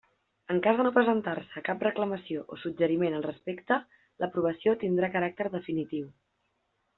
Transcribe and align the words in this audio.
En 0.51 0.59
cas 0.67 0.77
de 0.77 0.85
no 0.85 0.91
presentar-se 0.93 1.61
cap 1.67 1.83
reclamació 1.87 2.41
o 2.55 2.59
suggeriment 2.61 3.17
al 3.19 3.27
respecte, 3.29 3.77
l'aprovació 4.25 4.75
tindrà 4.85 5.11
caràcter 5.19 5.49
definitiu. 5.59 6.11